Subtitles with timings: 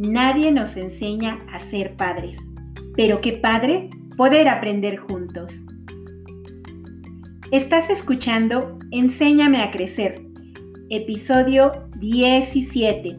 [0.00, 2.38] nadie nos enseña a ser padres,
[2.96, 5.52] pero qué padre poder aprender juntos.
[7.50, 10.22] Estás escuchando Enséñame a Crecer,
[10.88, 13.18] episodio 17,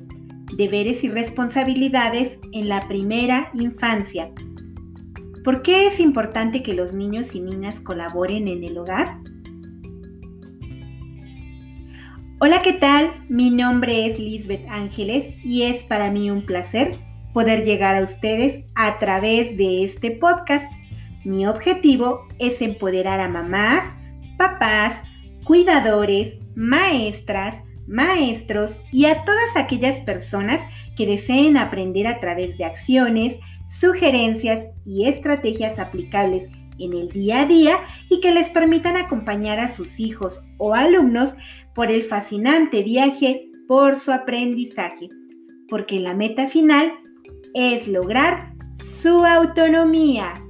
[0.57, 4.31] Deberes y responsabilidades en la primera infancia.
[5.43, 9.20] ¿Por qué es importante que los niños y niñas colaboren en el hogar?
[12.43, 13.23] Hola, ¿qué tal?
[13.29, 16.97] Mi nombre es Lisbeth Ángeles y es para mí un placer
[17.35, 20.65] poder llegar a ustedes a través de este podcast.
[21.23, 23.93] Mi objetivo es empoderar a mamás,
[24.39, 25.03] papás,
[25.43, 30.61] cuidadores, maestras, maestros y a todas aquellas personas
[30.97, 33.37] que deseen aprender a través de acciones,
[33.69, 36.47] sugerencias y estrategias aplicables
[36.79, 41.35] en el día a día y que les permitan acompañar a sus hijos o alumnos
[41.73, 45.09] por el fascinante viaje por su aprendizaje,
[45.69, 46.91] porque la meta final
[47.53, 48.53] es lograr
[49.01, 50.43] su autonomía.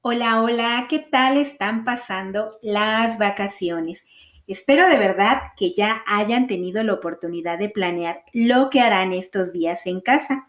[0.00, 4.06] Hola, hola, ¿qué tal están pasando las vacaciones?
[4.48, 9.52] Espero de verdad que ya hayan tenido la oportunidad de planear lo que harán estos
[9.52, 10.48] días en casa.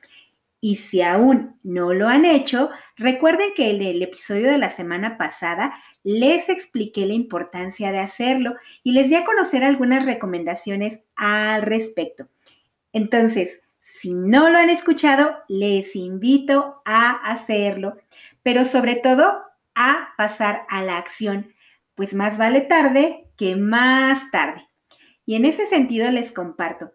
[0.61, 5.17] Y si aún no lo han hecho, recuerden que en el episodio de la semana
[5.17, 11.63] pasada les expliqué la importancia de hacerlo y les di a conocer algunas recomendaciones al
[11.63, 12.29] respecto.
[12.93, 17.97] Entonces, si no lo han escuchado, les invito a hacerlo,
[18.43, 19.43] pero sobre todo
[19.75, 21.53] a pasar a la acción,
[21.99, 24.69] pues más vale tarde que más tarde.
[25.25, 26.93] Y en ese sentido les comparto.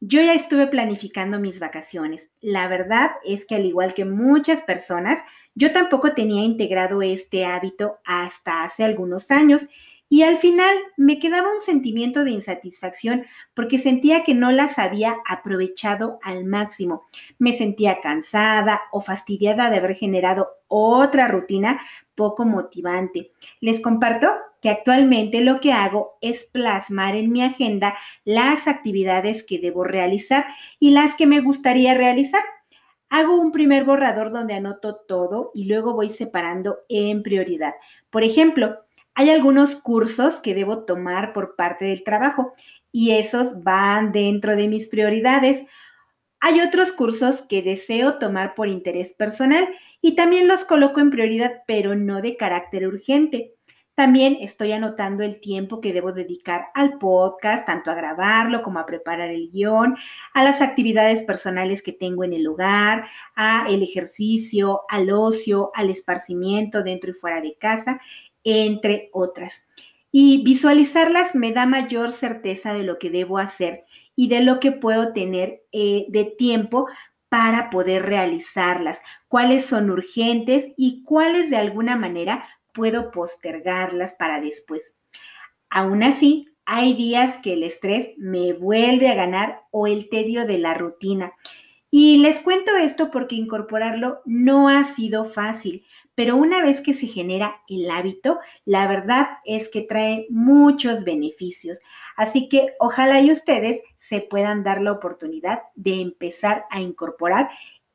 [0.00, 2.30] Yo ya estuve planificando mis vacaciones.
[2.40, 5.18] La verdad es que al igual que muchas personas,
[5.54, 9.66] yo tampoco tenía integrado este hábito hasta hace algunos años
[10.08, 15.16] y al final me quedaba un sentimiento de insatisfacción porque sentía que no las había
[15.28, 17.02] aprovechado al máximo.
[17.38, 21.80] Me sentía cansada o fastidiada de haber generado otra rutina
[22.16, 23.30] poco motivante.
[23.60, 24.28] Les comparto
[24.60, 30.46] que actualmente lo que hago es plasmar en mi agenda las actividades que debo realizar
[30.80, 32.42] y las que me gustaría realizar.
[33.08, 37.74] Hago un primer borrador donde anoto todo y luego voy separando en prioridad.
[38.10, 38.80] Por ejemplo,
[39.14, 42.52] hay algunos cursos que debo tomar por parte del trabajo
[42.90, 45.64] y esos van dentro de mis prioridades.
[46.48, 49.68] Hay otros cursos que deseo tomar por interés personal
[50.00, 53.54] y también los coloco en prioridad, pero no de carácter urgente.
[53.96, 58.86] También estoy anotando el tiempo que debo dedicar al podcast, tanto a grabarlo como a
[58.86, 59.96] preparar el guion,
[60.34, 65.90] a las actividades personales que tengo en el hogar, a el ejercicio, al ocio, al
[65.90, 68.00] esparcimiento dentro y fuera de casa,
[68.44, 69.64] entre otras.
[70.12, 73.84] Y visualizarlas me da mayor certeza de lo que debo hacer
[74.16, 76.88] y de lo que puedo tener eh, de tiempo
[77.28, 84.94] para poder realizarlas, cuáles son urgentes y cuáles de alguna manera puedo postergarlas para después.
[85.68, 90.58] Aún así, hay días que el estrés me vuelve a ganar o el tedio de
[90.58, 91.32] la rutina.
[91.90, 95.84] Y les cuento esto porque incorporarlo no ha sido fácil,
[96.16, 101.78] pero una vez que se genera el hábito, la verdad es que trae muchos beneficios.
[102.16, 107.50] Así que ojalá y ustedes se puedan dar la oportunidad de empezar a incorporar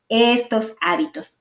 [0.08, 1.38] estos hábitos.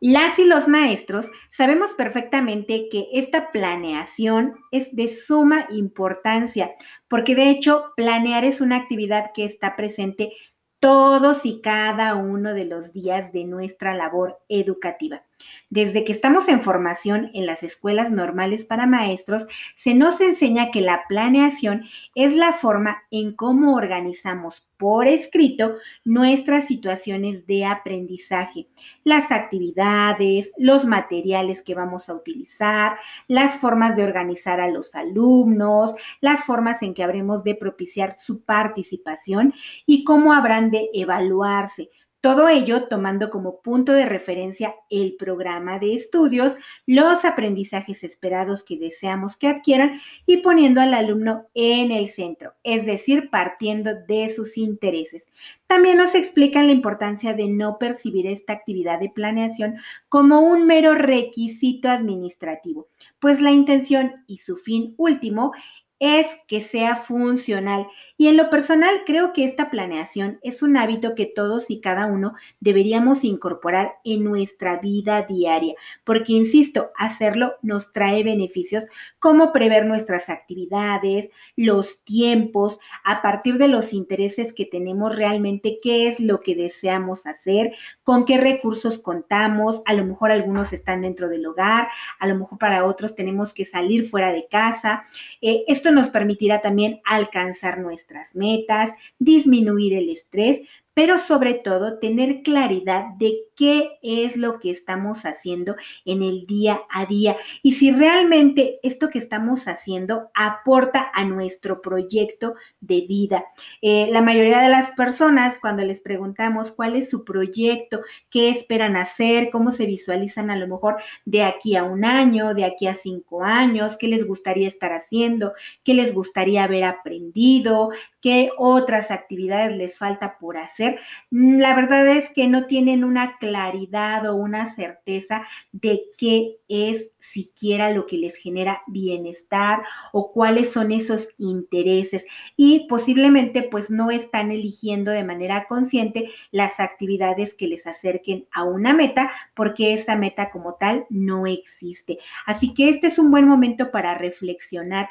[0.00, 6.72] Las y los maestros sabemos perfectamente que esta planeación es de suma importancia,
[7.08, 10.30] porque de hecho planear es una actividad que está presente
[10.78, 15.24] todos y cada uno de los días de nuestra labor educativa.
[15.70, 20.80] Desde que estamos en formación en las escuelas normales para maestros, se nos enseña que
[20.80, 21.84] la planeación
[22.14, 25.74] es la forma en cómo organizamos por escrito
[26.04, 28.68] nuestras situaciones de aprendizaje,
[29.04, 32.96] las actividades, los materiales que vamos a utilizar,
[33.26, 38.42] las formas de organizar a los alumnos, las formas en que habremos de propiciar su
[38.42, 39.52] participación
[39.84, 45.94] y cómo habrán de evaluarse todo ello tomando como punto de referencia el programa de
[45.94, 46.54] estudios,
[46.86, 52.84] los aprendizajes esperados que deseamos que adquieran y poniendo al alumno en el centro, es
[52.84, 55.24] decir, partiendo de sus intereses.
[55.68, 59.76] También nos explican la importancia de no percibir esta actividad de planeación
[60.08, 62.88] como un mero requisito administrativo,
[63.20, 65.52] pues la intención y su fin último
[66.00, 67.86] es que sea funcional.
[68.16, 72.06] Y en lo personal, creo que esta planeación es un hábito que todos y cada
[72.06, 75.74] uno deberíamos incorporar en nuestra vida diaria,
[76.04, 78.84] porque, insisto, hacerlo nos trae beneficios
[79.18, 86.08] como prever nuestras actividades, los tiempos, a partir de los intereses que tenemos realmente, qué
[86.08, 87.72] es lo que deseamos hacer,
[88.02, 92.58] con qué recursos contamos, a lo mejor algunos están dentro del hogar, a lo mejor
[92.58, 95.04] para otros tenemos que salir fuera de casa.
[95.40, 100.60] Eh, esto nos permitirá también alcanzar nuestras metas, disminuir el estrés,
[100.98, 106.80] pero sobre todo tener claridad de qué es lo que estamos haciendo en el día
[106.90, 113.44] a día y si realmente esto que estamos haciendo aporta a nuestro proyecto de vida.
[113.80, 118.96] Eh, la mayoría de las personas cuando les preguntamos cuál es su proyecto, qué esperan
[118.96, 122.94] hacer, cómo se visualizan a lo mejor de aquí a un año, de aquí a
[122.94, 125.52] cinco años, qué les gustaría estar haciendo,
[125.84, 127.90] qué les gustaría haber aprendido,
[128.20, 130.87] qué otras actividades les falta por hacer,
[131.30, 137.10] mm, la verdad es que no tienen una claridad o una certeza de qué es
[137.18, 139.82] siquiera lo que les genera bienestar
[140.12, 142.24] o cuáles son esos intereses
[142.56, 148.64] y posiblemente pues no están eligiendo de manera consciente las actividades que les acerquen a
[148.64, 152.18] una meta porque esa meta como tal no existe.
[152.46, 155.08] Así que este es un buen momento para reflexionar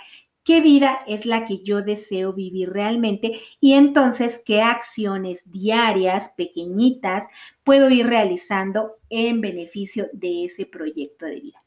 [0.47, 7.25] qué vida es la que yo deseo vivir realmente y entonces qué acciones diarias, pequeñitas,
[7.65, 11.63] puedo ir realizando en beneficio de ese proyecto de vida.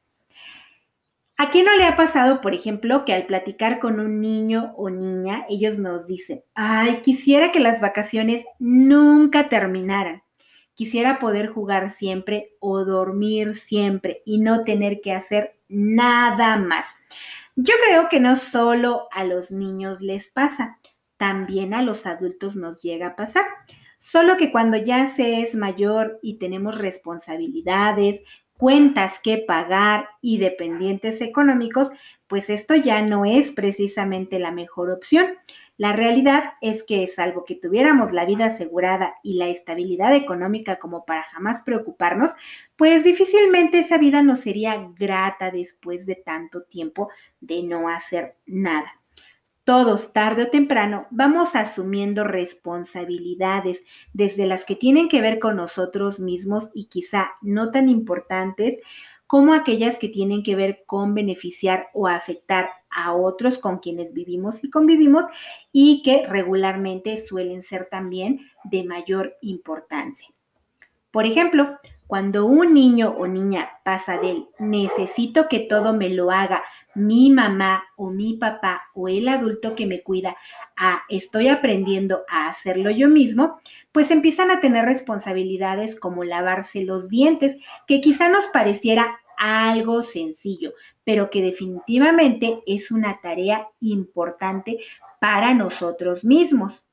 [1.37, 4.89] ¿A quién no le ha pasado, por ejemplo, que al platicar con un niño o
[4.89, 10.23] niña, ellos nos dicen, ay, quisiera que las vacaciones nunca terminaran?
[10.73, 16.87] Quisiera poder jugar siempre o dormir siempre y no tener que hacer nada más.
[17.57, 20.79] Yo creo que no solo a los niños les pasa,
[21.17, 23.45] también a los adultos nos llega a pasar.
[23.99, 28.23] Solo que cuando ya se es mayor y tenemos responsabilidades,
[28.57, 31.91] cuentas que pagar y dependientes económicos,
[32.27, 35.27] pues esto ya no es precisamente la mejor opción.
[35.81, 41.07] La realidad es que, salvo que tuviéramos la vida asegurada y la estabilidad económica como
[41.07, 42.33] para jamás preocuparnos,
[42.77, 47.09] pues difícilmente esa vida nos sería grata después de tanto tiempo
[47.41, 49.01] de no hacer nada.
[49.65, 53.83] Todos, tarde o temprano, vamos asumiendo responsabilidades,
[54.13, 58.77] desde las que tienen que ver con nosotros mismos y quizá no tan importantes,
[59.27, 64.65] como aquellas que tienen que ver con beneficiar o afectar a otros con quienes vivimos
[64.65, 65.25] y convivimos
[65.73, 70.29] y que regularmente suelen ser también de mayor importancia.
[71.11, 76.65] Por ejemplo, cuando un niño o niña pasa del necesito que todo me lo haga
[76.95, 80.37] mi mamá o mi papá o el adulto que me cuida
[80.77, 83.61] a estoy aprendiendo a hacerlo yo mismo,
[83.93, 87.57] pues empiezan a tener responsabilidades como lavarse los dientes,
[87.87, 94.79] que quizá nos pareciera algo sencillo, pero que definitivamente es una tarea importante
[95.19, 96.87] para nosotros mismos.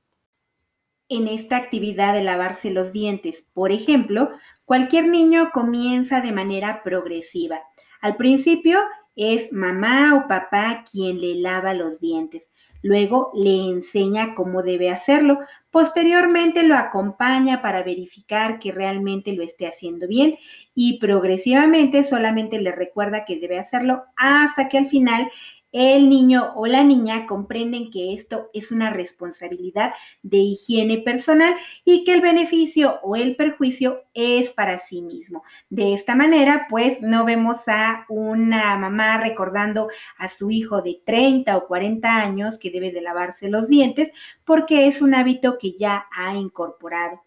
[1.09, 4.29] En esta actividad de lavarse los dientes, por ejemplo,
[4.63, 7.61] cualquier niño comienza de manera progresiva.
[8.01, 8.79] Al principio
[9.17, 12.47] es mamá o papá quien le lava los dientes.
[12.81, 15.39] Luego le enseña cómo debe hacerlo.
[15.71, 20.35] Posteriormente lo acompaña para verificar que realmente lo esté haciendo bien
[20.73, 25.30] y progresivamente solamente le recuerda que debe hacerlo hasta que al final
[25.77, 29.93] el niño o la niña comprenden que esto es una responsabilidad
[30.23, 31.55] de higiene personal
[31.85, 35.43] y que el beneficio o el perjuicio es para sí mismo.
[35.69, 41.55] De esta manera, pues no vemos a una mamá recordando a su hijo de 30
[41.55, 44.11] o 40 años que debe de lavarse los dientes
[44.45, 47.26] porque es un hábito que ya ha incorporado.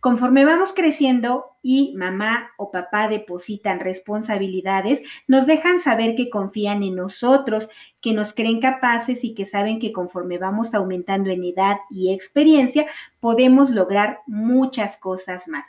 [0.00, 6.94] Conforme vamos creciendo y mamá o papá depositan responsabilidades, nos dejan saber que confían en
[6.94, 7.68] nosotros,
[8.00, 12.86] que nos creen capaces y que saben que conforme vamos aumentando en edad y experiencia,
[13.18, 15.64] podemos lograr muchas cosas más.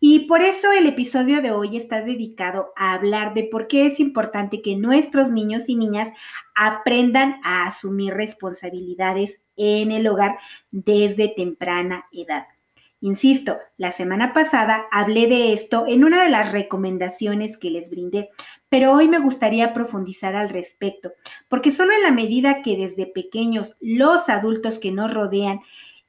[0.00, 4.00] Y por eso el episodio de hoy está dedicado a hablar de por qué es
[4.00, 6.10] importante que nuestros niños y niñas
[6.54, 10.38] aprendan a asumir responsabilidades en el hogar
[10.70, 12.46] desde temprana edad.
[13.00, 18.30] Insisto, la semana pasada hablé de esto en una de las recomendaciones que les brindé,
[18.68, 21.12] pero hoy me gustaría profundizar al respecto,
[21.48, 25.60] porque solo en la medida que desde pequeños los adultos que nos rodean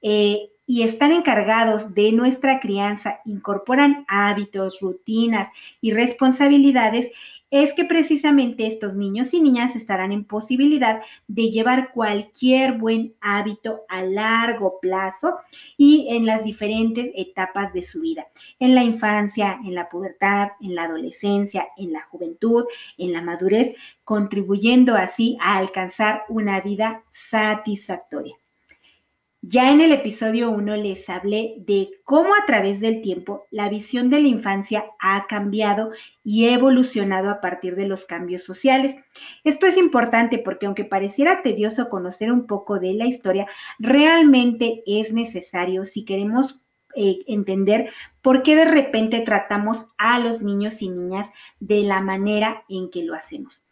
[0.01, 5.49] eh, y están encargados de nuestra crianza incorporan hábitos, rutinas
[5.81, 7.09] y responsabilidades,
[7.49, 13.81] es que precisamente estos niños y niñas estarán en posibilidad de llevar cualquier buen hábito
[13.89, 15.37] a largo plazo
[15.75, 18.27] y en las diferentes etapas de su vida,
[18.59, 22.65] en la infancia, en la pubertad, en la adolescencia, en la juventud,
[22.99, 23.73] en la madurez,
[24.03, 28.38] contribuyendo así a alcanzar una vida satisfactoria.
[29.41, 34.09] Ya en el episodio 1 les hablé de cómo a través del tiempo la visión
[34.09, 35.91] de la infancia ha cambiado
[36.25, 38.97] y evolucionado a partir de los cambios sociales.
[39.45, 43.47] Esto es importante porque aunque pareciera tedioso conocer un poco de la historia,
[43.79, 46.59] realmente es necesario si queremos
[46.95, 47.91] eh, entender
[48.21, 51.29] por qué de repente tratamos a los niños y niñas
[51.61, 53.63] de la manera en que lo hacemos.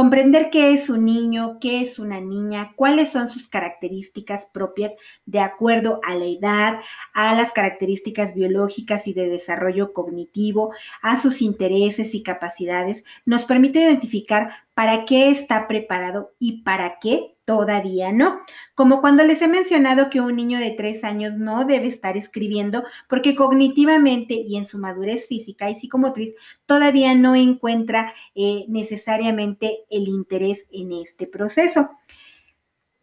[0.00, 4.94] Comprender qué es un niño, qué es una niña, cuáles son sus características propias
[5.26, 6.80] de acuerdo a la edad,
[7.12, 13.80] a las características biológicas y de desarrollo cognitivo, a sus intereses y capacidades, nos permite
[13.80, 18.40] identificar para qué está preparado y para qué todavía no.
[18.74, 22.82] Como cuando les he mencionado que un niño de tres años no debe estar escribiendo
[23.06, 26.34] porque cognitivamente y en su madurez física y psicomotriz
[26.64, 31.90] todavía no encuentra eh, necesariamente el interés en este proceso.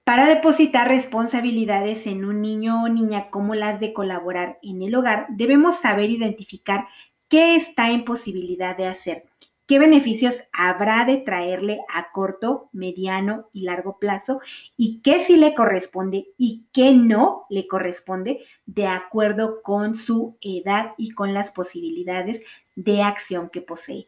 [0.03, 5.27] Para depositar responsabilidades en un niño o niña como las de colaborar en el hogar,
[5.29, 6.87] debemos saber identificar
[7.27, 9.25] qué está en posibilidad de hacer
[9.67, 14.39] qué beneficios habrá de traerle a corto, mediano y largo plazo
[14.77, 20.93] y qué sí le corresponde y qué no le corresponde de acuerdo con su edad
[20.97, 22.41] y con las posibilidades
[22.75, 24.07] de acción que posee.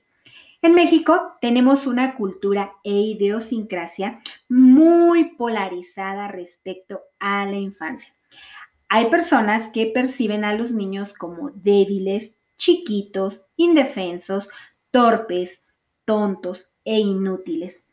[0.61, 8.13] En México tenemos una cultura e idiosincrasia muy polarizada respecto a la infancia.
[8.89, 14.49] Hay personas que perciben a los niños como débiles, chiquitos, indefensos,
[14.91, 15.61] torpes,
[16.05, 17.85] tontos e inútiles.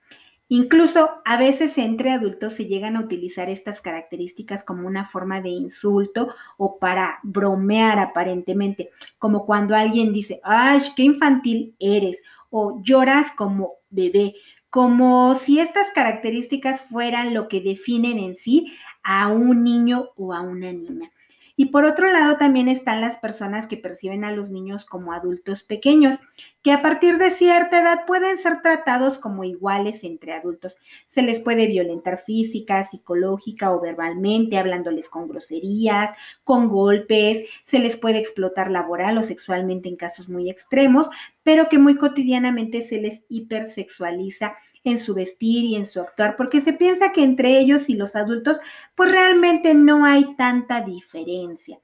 [0.48, 5.48] Incluso a veces entre adultos se llegan a utilizar estas características como una forma de
[5.48, 12.18] insulto o para bromear aparentemente, como cuando alguien dice, ¡ay, qué infantil eres!
[12.50, 14.34] o lloras como bebé,
[14.70, 18.72] como si estas características fueran lo que definen en sí
[19.02, 21.10] a un niño o a una niña.
[21.56, 25.64] Y por otro lado también están las personas que perciben a los niños como adultos
[25.64, 26.18] pequeños,
[26.62, 30.76] que a partir de cierta edad pueden ser tratados como iguales entre adultos.
[31.08, 36.10] Se les puede violentar física, psicológica o verbalmente, hablándoles con groserías,
[36.44, 41.08] con golpes, se les puede explotar laboral o sexualmente en casos muy extremos,
[41.46, 46.60] pero que muy cotidianamente se les hipersexualiza en su vestir y en su actuar, porque
[46.60, 48.58] se piensa que entre ellos y los adultos,
[48.96, 51.78] pues realmente no hay tanta diferencia.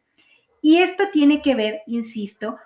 [0.63, 2.57] Y esto tiene que ver, insisto,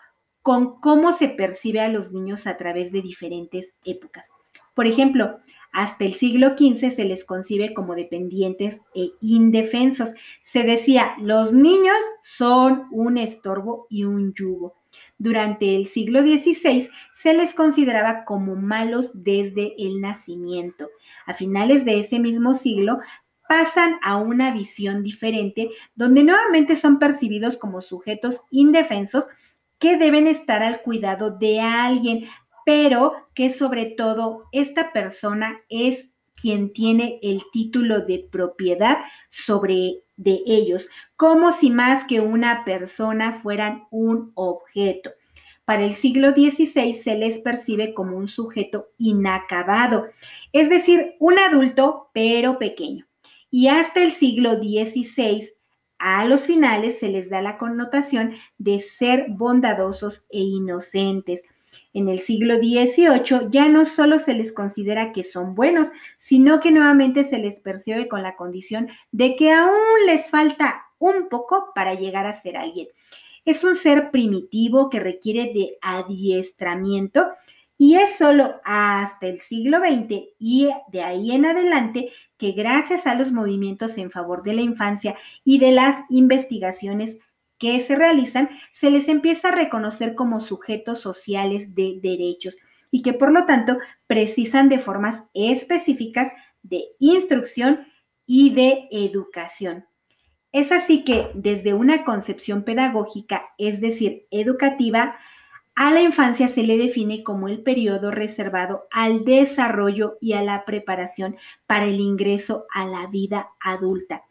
[0.41, 4.31] con cómo se percibe a los niños a través de diferentes épocas.
[4.73, 5.37] Por ejemplo,
[5.73, 10.15] hasta el siglo XV se les concibe como dependientes e indefensos.
[10.43, 14.77] Se decía, los niños son un estorbo y un yugo
[15.19, 20.89] durante el siglo XVI se les consideraba como malos desde el nacimiento.
[21.27, 22.99] A finales de ese mismo siglo
[23.49, 29.25] pasan a una visión diferente donde nuevamente son percibidos como sujetos indefensos
[29.79, 32.27] que deben estar al cuidado de alguien,
[32.65, 40.43] pero que sobre todo esta persona es quien tiene el título de propiedad sobre de
[40.47, 45.11] ellos, como si más que una persona fueran un objeto.
[45.65, 50.07] Para el siglo XVI se les percibe como un sujeto inacabado,
[50.53, 53.07] es decir, un adulto pero pequeño.
[53.51, 55.51] Y hasta el siglo XVI,
[55.99, 61.43] a los finales se les da la connotación de ser bondadosos e inocentes,
[61.97, 65.89] en el siglo XVIII ya no solo se les considera que son buenos,
[66.19, 69.73] sino que nuevamente se les percibe con la condición de que aún
[70.05, 72.89] les falta un poco para llegar a ser alguien.
[73.47, 77.29] Es un ser primitivo que requiere de adiestramiento
[77.79, 83.15] y es solo hasta el siglo XX y de ahí en adelante que gracias a
[83.15, 87.17] los movimientos en favor de la infancia y de las investigaciones
[87.59, 92.57] que se realizan, se les empieza a reconocer como sujetos sociales de derechos
[92.91, 96.33] y que por lo tanto precisan de formas específicas
[96.63, 97.87] de instrucción
[98.27, 99.87] y de educación.
[100.53, 105.17] Es así que desde una concepción pedagógica, es decir, educativa,
[105.75, 110.65] a la infancia se le define como el periodo reservado al desarrollo y a la
[110.65, 111.37] preparación
[111.67, 114.25] para el ingreso a la vida adulta.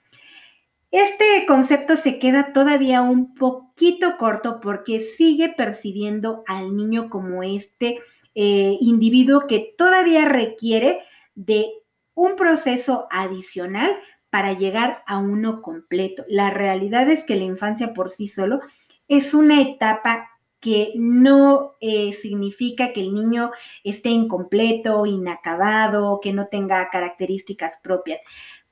[0.92, 8.00] Este concepto se queda todavía un poquito corto porque sigue percibiendo al niño como este
[8.34, 11.00] eh, individuo que todavía requiere
[11.36, 11.68] de
[12.14, 13.96] un proceso adicional
[14.30, 16.26] para llegar a uno completo.
[16.28, 18.60] La realidad es que la infancia por sí solo
[19.08, 23.52] es una etapa que no eh, significa que el niño
[23.84, 28.20] esté incompleto, inacabado, que no tenga características propias.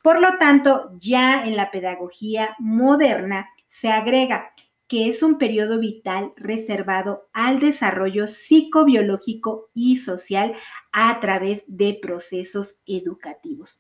[0.04, 4.54] Por lo tanto, ya en la pedagogía moderna se agrega
[4.90, 10.56] que es un periodo vital reservado al desarrollo psicobiológico y social
[10.92, 13.80] a través de procesos educativos.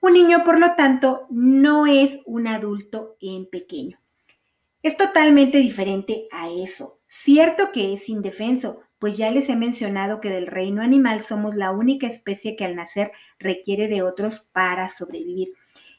[0.00, 4.00] Un niño, por lo tanto, no es un adulto en pequeño.
[4.82, 6.98] Es totalmente diferente a eso.
[7.08, 11.72] Cierto que es indefenso, pues ya les he mencionado que del reino animal somos la
[11.72, 15.54] única especie que al nacer requiere de otros para sobrevivir.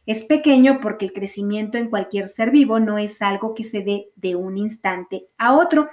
[0.06, 4.08] Es pequeño porque el crecimiento en cualquier ser vivo no es algo que se dé
[4.16, 5.90] de un instante a otro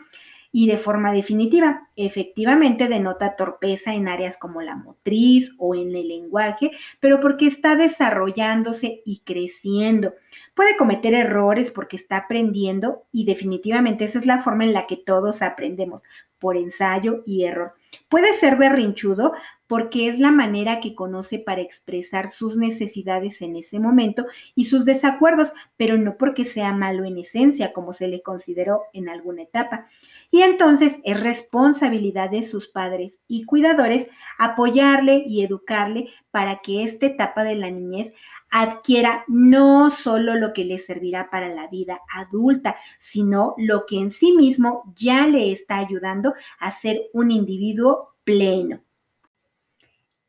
[0.53, 1.89] y de forma definitiva.
[1.97, 7.77] Efectivamente denota torpeza en áreas como la motriz o en el lenguaje, pero porque está
[7.77, 10.15] desarrollándose y creciendo.
[10.55, 14.97] Puede cometer errores porque está aprendiendo y definitivamente esa es la forma en la que
[14.97, 16.03] todos aprendemos,
[16.39, 17.75] por ensayo y error.
[18.09, 19.33] Puede ser berrinchudo
[19.71, 24.85] porque es la manera que conoce para expresar sus necesidades en ese momento y sus
[24.85, 29.87] desacuerdos, pero no porque sea malo en esencia, como se le consideró en alguna etapa.
[30.33, 34.09] Y entonces es responsabilidad de sus padres y cuidadores
[34.39, 38.13] apoyarle y educarle para que esta etapa de la niñez
[38.51, 44.11] adquiera no solo lo que le servirá para la vida adulta, sino lo que en
[44.11, 48.81] sí mismo ya le está ayudando a ser un individuo pleno.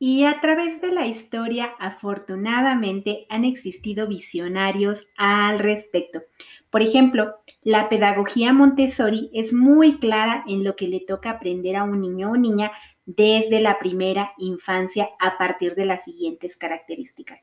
[0.04, 6.24] Y a través de la historia, afortunadamente, han existido visionarios al respecto.
[6.72, 11.84] Por ejemplo, la pedagogía Montessori es muy clara en lo que le toca aprender a
[11.84, 12.72] un niño o niña
[13.06, 17.40] desde la primera infancia a partir de las siguientes características.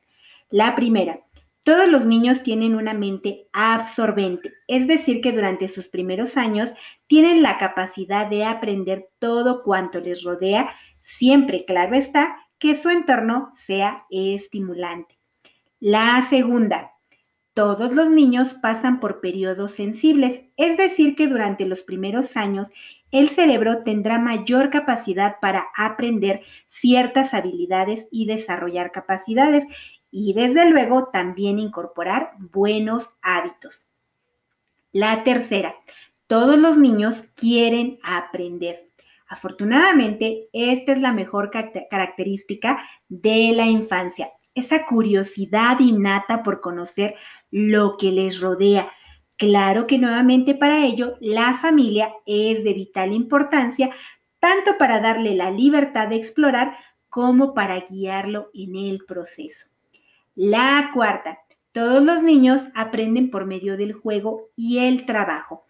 [0.49, 1.21] La primera,
[1.63, 6.71] todos los niños tienen una mente absorbente, es decir, que durante sus primeros años
[7.07, 10.69] tienen la capacidad de aprender todo cuanto les rodea,
[10.99, 15.17] siempre, claro está, que su entorno sea estimulante.
[15.79, 16.91] La segunda,
[17.53, 22.69] todos los niños pasan por periodos sensibles, es decir, que durante los primeros años
[23.11, 29.65] el cerebro tendrá mayor capacidad para aprender ciertas habilidades y desarrollar capacidades
[30.11, 33.87] y desde luego también incorporar buenos hábitos.
[34.91, 35.75] La tercera,
[36.27, 38.88] todos los niños quieren aprender.
[39.29, 47.15] Afortunadamente, esta es la mejor característica de la infancia, esa curiosidad innata por conocer
[47.51, 48.91] lo que les rodea.
[49.37, 53.91] Claro que nuevamente para ello la familia es de vital importancia,
[54.39, 56.75] tanto para darle la libertad de explorar
[57.07, 59.67] como para guiarlo en el proceso.
[60.35, 61.39] La cuarta,
[61.71, 65.65] todos los niños aprenden por medio del juego y el trabajo.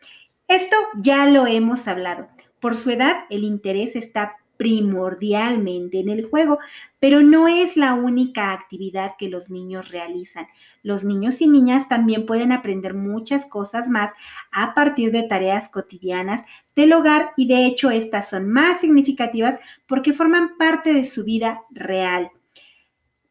[0.47, 2.29] Esto ya lo hemos hablado.
[2.59, 6.59] Por su edad, el interés está primordialmente en el juego,
[6.99, 10.47] pero no es la única actividad que los niños realizan.
[10.83, 14.11] Los niños y niñas también pueden aprender muchas cosas más
[14.51, 16.43] a partir de tareas cotidianas
[16.75, 21.61] del hogar y de hecho estas son más significativas porque forman parte de su vida
[21.69, 22.29] real.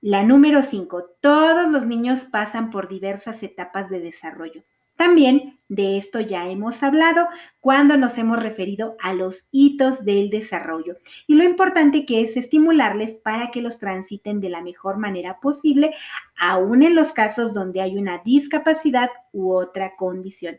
[0.01, 1.11] La número 5.
[1.21, 4.64] Todos los niños pasan por diversas etapas de desarrollo.
[4.98, 7.28] También de esto ya hemos hablado
[7.61, 10.96] cuando nos hemos referido a los hitos del desarrollo
[11.28, 15.94] y lo importante que es estimularles para que los transiten de la mejor manera posible,
[16.37, 20.58] aún en los casos donde hay una discapacidad u otra condición.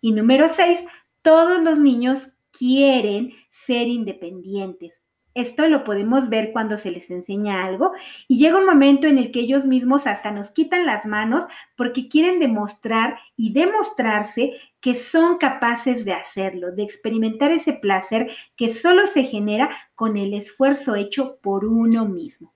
[0.00, 0.84] Y número 6.
[1.22, 5.02] Todos los niños quieren ser independientes,
[5.34, 7.92] esto lo podemos ver cuando se les enseña algo
[8.26, 11.44] y llega un momento en el que ellos mismos hasta nos quitan las manos
[11.76, 18.72] porque quieren demostrar y demostrarse que son capaces de hacerlo, de experimentar ese placer que
[18.72, 22.54] solo se genera con el esfuerzo hecho por uno mismo.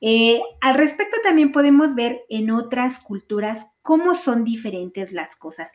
[0.00, 5.70] Eh, al respecto también podemos ver en otras culturas cómo son diferentes las cosas.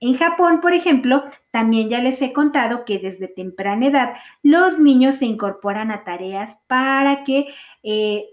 [0.00, 5.16] En Japón, por ejemplo, también ya les he contado que desde temprana edad los niños
[5.16, 7.48] se incorporan a tareas para que
[7.82, 8.26] eh,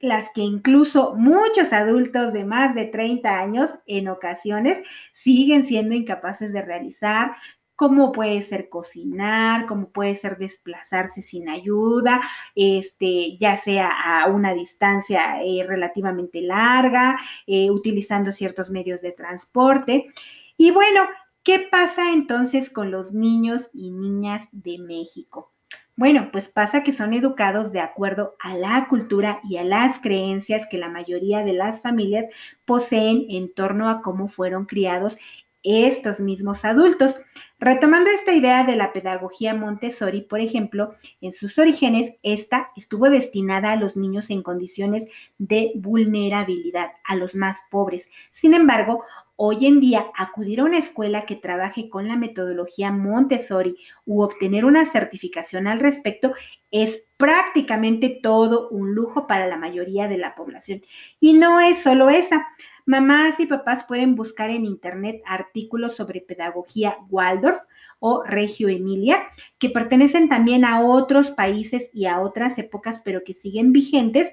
[0.00, 4.78] las que incluso muchos adultos de más de 30 años en ocasiones
[5.12, 7.32] siguen siendo incapaces de realizar,
[7.76, 12.20] como puede ser cocinar, como puede ser desplazarse sin ayuda,
[12.54, 20.12] este, ya sea a una distancia eh, relativamente larga, eh, utilizando ciertos medios de transporte.
[20.56, 21.02] Y bueno,
[21.42, 25.52] ¿qué pasa entonces con los niños y niñas de México?
[25.94, 30.66] Bueno, pues pasa que son educados de acuerdo a la cultura y a las creencias
[30.70, 32.24] que la mayoría de las familias
[32.64, 35.18] poseen en torno a cómo fueron criados
[35.62, 37.18] estos mismos adultos.
[37.64, 43.70] Retomando esta idea de la pedagogía Montessori, por ejemplo, en sus orígenes, esta estuvo destinada
[43.70, 45.06] a los niños en condiciones
[45.38, 48.08] de vulnerabilidad, a los más pobres.
[48.32, 49.04] Sin embargo,
[49.44, 54.64] Hoy en día, acudir a una escuela que trabaje con la metodología Montessori u obtener
[54.64, 56.32] una certificación al respecto
[56.70, 60.82] es prácticamente todo un lujo para la mayoría de la población.
[61.20, 62.48] Y no es solo esa.
[62.84, 67.60] Mamás y papás pueden buscar en Internet artículos sobre pedagogía Waldorf
[68.00, 69.22] o Reggio Emilia,
[69.60, 74.32] que pertenecen también a otros países y a otras épocas, pero que siguen vigentes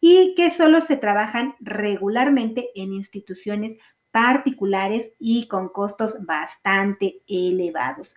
[0.00, 3.76] y que solo se trabajan regularmente en instituciones
[4.12, 8.14] particulares y con costos bastante elevados.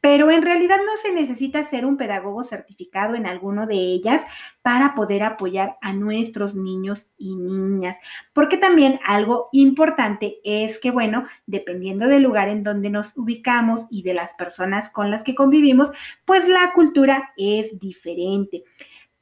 [0.00, 4.22] Pero en realidad no se necesita ser un pedagogo certificado en alguno de ellas
[4.62, 7.96] para poder apoyar a nuestros niños y niñas.
[8.32, 14.02] Porque también algo importante es que, bueno, dependiendo del lugar en donde nos ubicamos y
[14.02, 15.90] de las personas con las que convivimos,
[16.24, 18.64] pues la cultura es diferente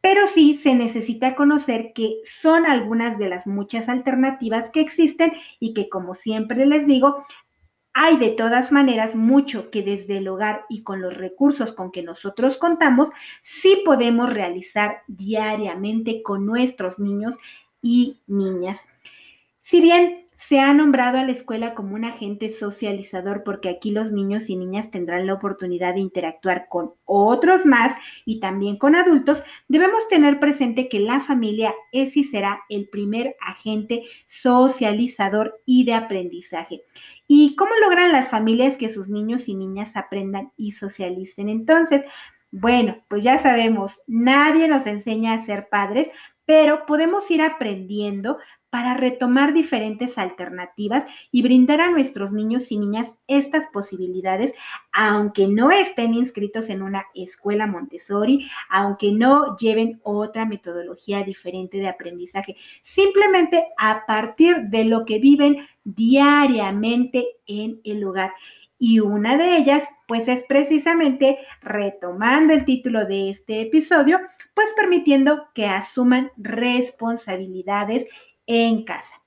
[0.00, 5.74] pero sí se necesita conocer que son algunas de las muchas alternativas que existen y
[5.74, 7.24] que como siempre les digo,
[7.92, 12.02] hay de todas maneras mucho que desde el hogar y con los recursos con que
[12.02, 13.08] nosotros contamos,
[13.42, 17.36] sí podemos realizar diariamente con nuestros niños
[17.82, 18.80] y niñas.
[19.60, 24.12] Si bien se ha nombrado a la escuela como un agente socializador porque aquí los
[24.12, 29.42] niños y niñas tendrán la oportunidad de interactuar con otros más y también con adultos.
[29.66, 35.94] Debemos tener presente que la familia es y será el primer agente socializador y de
[35.94, 36.82] aprendizaje.
[37.26, 41.48] ¿Y cómo logran las familias que sus niños y niñas aprendan y socialicen?
[41.48, 42.04] Entonces,
[42.52, 46.08] bueno, pues ya sabemos, nadie nos enseña a ser padres,
[46.48, 48.38] pero podemos ir aprendiendo
[48.70, 54.54] para retomar diferentes alternativas y brindar a nuestros niños y niñas estas posibilidades,
[54.90, 61.88] aunque no estén inscritos en una escuela Montessori, aunque no lleven otra metodología diferente de
[61.88, 68.32] aprendizaje, simplemente a partir de lo que viven diariamente en el hogar.
[68.78, 74.20] Y una de ellas, pues es precisamente retomando el título de este episodio,
[74.54, 78.06] pues permitiendo que asuman responsabilidades
[78.46, 79.20] en casa.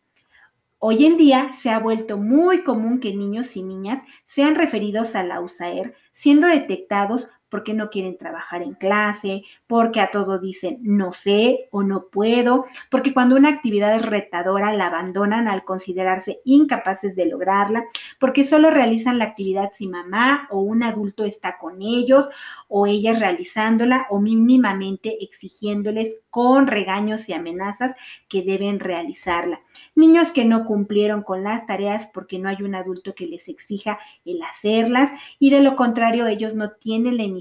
[0.80, 5.22] Hoy en día se ha vuelto muy común que niños y niñas sean referidos a
[5.22, 11.12] la USAER siendo detectados porque no quieren trabajar en clase, porque a todo dicen no
[11.12, 17.16] sé o no puedo, porque cuando una actividad es retadora la abandonan al considerarse incapaces
[17.16, 17.84] de lograrla,
[18.20, 22.30] porque solo realizan la actividad si mamá o un adulto está con ellos
[22.70, 27.94] o ellas realizándola o mínimamente exigiéndoles con regaños y amenazas
[28.30, 29.62] que deben realizarla.
[29.94, 34.00] Niños que no cumplieron con las tareas porque no hay un adulto que les exija
[34.24, 37.40] el hacerlas y de lo contrario ellos no tienen la iniciativa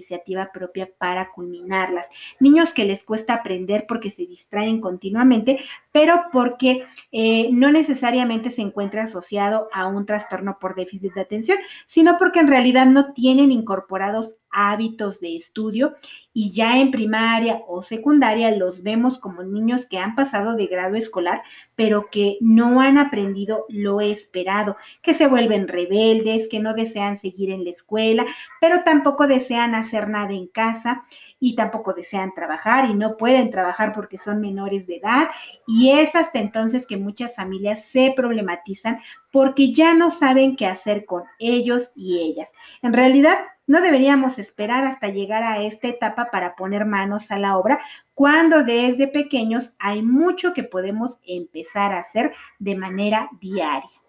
[0.52, 2.08] propia para culminarlas.
[2.38, 5.60] Niños que les cuesta aprender porque se distraen continuamente,
[5.92, 11.58] pero porque eh, no necesariamente se encuentra asociado a un trastorno por déficit de atención,
[11.86, 15.94] sino porque en realidad no tienen incorporados hábitos de estudio
[16.32, 20.96] y ya en primaria o secundaria los vemos como niños que han pasado de grado
[20.96, 21.42] escolar,
[21.76, 27.50] pero que no han aprendido lo esperado, que se vuelven rebeldes, que no desean seguir
[27.50, 28.26] en la escuela,
[28.60, 31.04] pero tampoco desean hacer nada en casa
[31.40, 35.30] y tampoco desean trabajar y no pueden trabajar porque son menores de edad.
[35.66, 39.00] Y es hasta entonces que muchas familias se problematizan
[39.32, 42.50] porque ya no saben qué hacer con ellos y ellas.
[42.82, 47.56] En realidad, no deberíamos esperar hasta llegar a esta etapa para poner manos a la
[47.56, 47.80] obra,
[48.14, 53.99] cuando desde pequeños hay mucho que podemos empezar a hacer de manera diaria.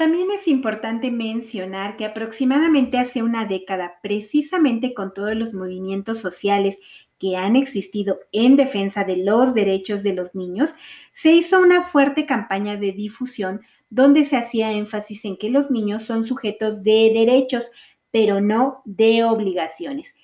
[0.00, 6.78] También es importante mencionar que aproximadamente hace una década, precisamente con todos los movimientos sociales
[7.18, 10.70] que han existido en defensa de los derechos de los niños,
[11.12, 13.60] se hizo una fuerte campaña de difusión
[13.90, 17.70] donde se hacía énfasis en que los niños son sujetos de derechos,
[18.10, 20.14] pero no de obligaciones.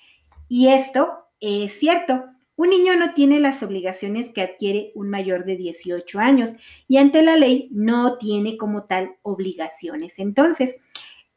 [0.49, 2.25] Y esto es cierto,
[2.57, 6.51] un niño no tiene las obligaciones que adquiere un mayor de 18 años
[6.87, 10.19] y ante la ley no tiene como tal obligaciones.
[10.19, 10.75] Entonces,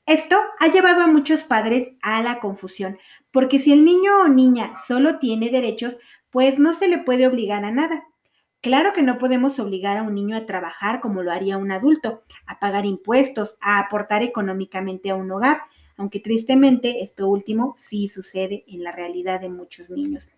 [0.07, 2.99] Esto ha llevado a muchos padres a la confusión,
[3.31, 5.99] porque si el niño o niña solo tiene derechos,
[6.31, 8.05] pues no se le puede obligar a nada.
[8.61, 12.25] Claro que no podemos obligar a un niño a trabajar como lo haría un adulto,
[12.47, 15.63] a pagar impuestos, a aportar económicamente a un hogar,
[15.97, 20.29] aunque tristemente esto último sí sucede en la realidad de muchos niños.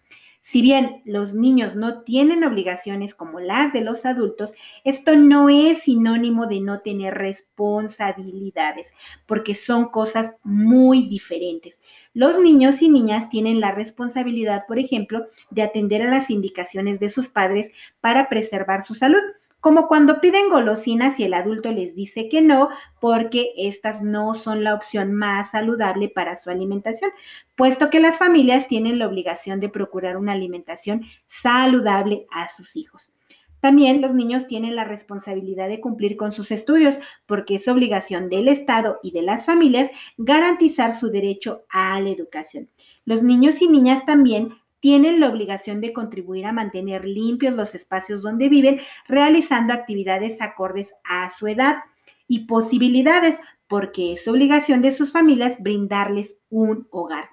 [0.42, 4.52] Si bien los niños no tienen obligaciones como las de los adultos,
[4.82, 8.92] esto no es sinónimo de no tener responsabilidades,
[9.26, 11.78] porque son cosas muy diferentes.
[12.12, 17.08] Los niños y niñas tienen la responsabilidad, por ejemplo, de atender a las indicaciones de
[17.08, 19.22] sus padres para preservar su salud
[19.62, 22.68] como cuando piden golosinas y el adulto les dice que no,
[23.00, 27.12] porque estas no son la opción más saludable para su alimentación,
[27.54, 33.12] puesto que las familias tienen la obligación de procurar una alimentación saludable a sus hijos.
[33.60, 38.48] También los niños tienen la responsabilidad de cumplir con sus estudios, porque es obligación del
[38.48, 42.68] Estado y de las familias garantizar su derecho a la educación.
[43.04, 48.20] Los niños y niñas también tienen la obligación de contribuir a mantener limpios los espacios
[48.20, 51.76] donde viven, realizando actividades acordes a su edad
[52.26, 57.28] y posibilidades, porque es obligación de sus familias brindarles un hogar.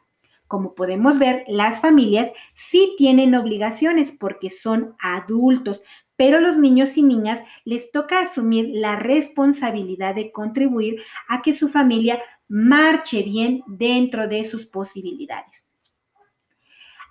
[0.46, 5.82] Como podemos ver, las familias sí tienen obligaciones porque son adultos,
[6.16, 11.68] pero los niños y niñas les toca asumir la responsabilidad de contribuir a que su
[11.68, 15.69] familia marche bien dentro de sus posibilidades.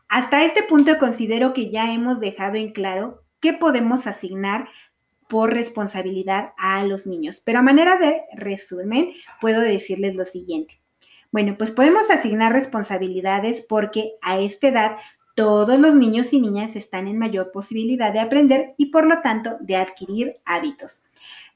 [0.09, 4.69] Hasta este punto considero que ya hemos dejado en claro qué podemos asignar
[5.29, 7.43] por responsabilidad a los niños.
[7.45, 10.81] Pero a manera de resumen, puedo decirles lo siguiente.
[11.31, 14.97] Bueno, pues podemos asignar responsabilidades porque a esta edad
[15.35, 19.57] todos los niños y niñas están en mayor posibilidad de aprender y por lo tanto
[19.61, 21.03] de adquirir hábitos.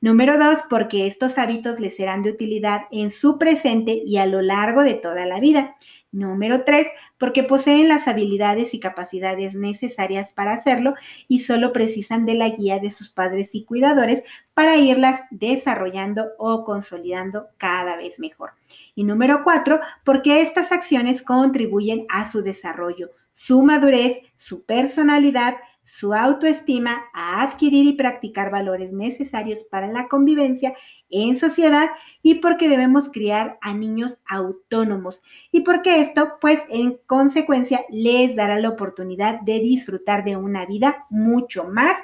[0.01, 4.43] Número dos, porque estos hábitos les serán de utilidad en su presente y a lo
[4.43, 5.75] largo de toda la vida.
[6.13, 10.93] Número tres, porque poseen las habilidades y capacidades necesarias para hacerlo
[11.27, 14.23] y solo precisan de la guía de sus padres y cuidadores
[14.53, 18.51] para irlas desarrollando o consolidando cada vez mejor.
[18.95, 26.15] Y número cuatro, porque estas acciones contribuyen a su desarrollo, su madurez, su personalidad, su
[26.15, 30.75] autoestima, a adquirir y practicar valores necesarios para la convivencia
[31.11, 31.91] en sociedad
[32.23, 38.59] y porque debemos criar a niños autónomos y porque esto pues en consecuencia les dará
[38.59, 41.97] la oportunidad de disfrutar de una vida mucho más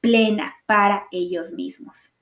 [0.00, 2.12] plena para ellos mismos.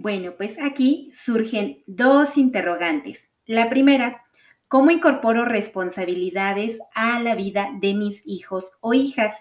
[0.00, 3.28] Bueno, pues aquí surgen dos interrogantes.
[3.48, 4.26] La primera,
[4.68, 9.34] ¿cómo incorporo responsabilidades a la vida de mis hijos o hijas?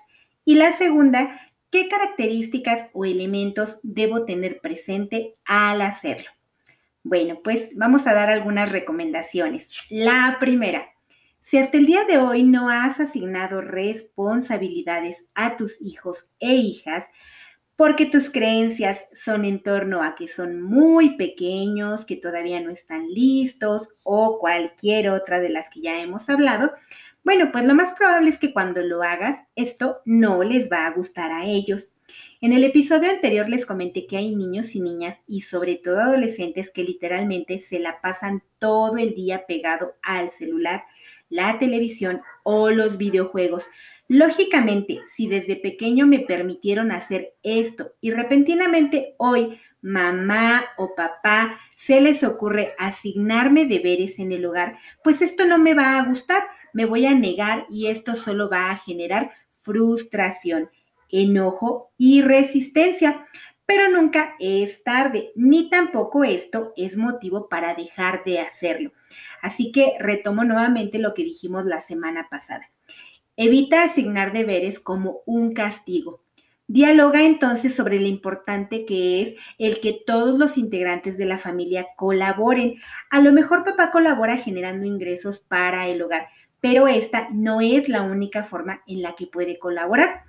[0.45, 1.41] Y la segunda,
[1.71, 6.29] ¿qué características o elementos debo tener presente al hacerlo?
[7.03, 9.67] Bueno, pues vamos a dar algunas recomendaciones.
[9.89, 10.87] La primera,
[11.41, 17.03] si hasta el día de hoy no has asignado responsabilidades a tus hijos e hijas,
[17.77, 23.07] porque tus creencias son en torno a que son muy pequeños, que todavía no están
[23.07, 26.71] listos o cualquier otra de las que ya hemos hablado,
[27.27, 30.91] bueno, pues lo más probable es que cuando lo hagas, esto no les va a
[30.91, 31.91] gustar a ellos.
[32.39, 36.71] En el episodio anterior les comenté que hay niños y niñas y sobre todo adolescentes
[36.71, 40.85] que literalmente se la pasan todo el día pegado al celular,
[41.27, 43.65] la televisión o los videojuegos
[44.09, 51.99] Lógicamente, si desde pequeño me permitieron hacer esto y repentinamente hoy mamá o papá se
[51.99, 56.85] les ocurre asignarme deberes en el hogar, pues esto no me va a gustar, me
[56.85, 60.69] voy a negar y esto solo va a generar frustración,
[61.09, 63.27] enojo y resistencia.
[63.65, 68.93] Pero nunca es tarde, ni tampoco esto es motivo para dejar de hacerlo.
[69.41, 72.71] Así que retomo nuevamente lo que dijimos la semana pasada.
[73.39, 76.23] Evita asignar deberes como un castigo.
[76.65, 81.85] Dialoga entonces sobre lo importante que es el que todos los integrantes de la familia
[81.95, 82.81] colaboren.
[83.11, 86.29] A lo mejor papá colabora generando ingresos para el hogar,
[86.61, 90.23] pero esta no es la única forma en la que puede colaborar.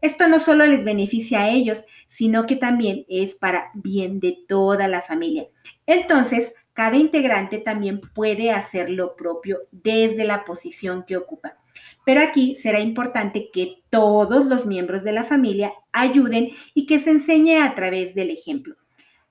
[0.00, 4.86] Esto no solo les beneficia a ellos, sino que también es para bien de toda
[4.86, 5.48] la familia.
[5.86, 11.58] Entonces, cada integrante también puede hacer lo propio desde la posición que ocupa.
[12.04, 17.10] Pero aquí será importante que todos los miembros de la familia ayuden y que se
[17.10, 18.76] enseñe a través del ejemplo.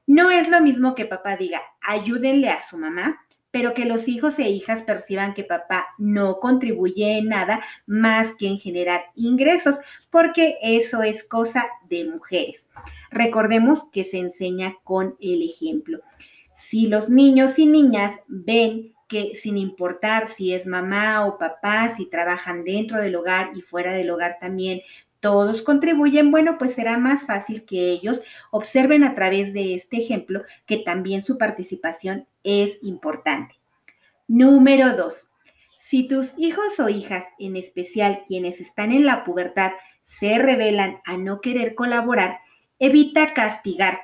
[0.06, 3.20] No es lo mismo que papá diga, ayúdenle a su mamá,
[3.52, 8.48] pero que los hijos e hijas perciban que papá no contribuye en nada más que
[8.48, 9.76] en generar ingresos,
[10.10, 12.68] porque eso es cosa de mujeres.
[13.12, 16.00] Recordemos que se enseña con el ejemplo.
[16.56, 22.10] Si los niños y niñas ven que sin importar si es mamá o papá, si
[22.10, 24.82] trabajan dentro del hogar y fuera del hogar también,
[25.20, 30.44] todos contribuyen, bueno, pues será más fácil que ellos observen a través de este ejemplo
[30.66, 33.56] que también su participación es importante.
[34.28, 35.28] Número dos,
[35.80, 39.72] si tus hijos o hijas, en especial quienes están en la pubertad,
[40.04, 42.40] se revelan a no querer colaborar,
[42.80, 44.02] evita castigar,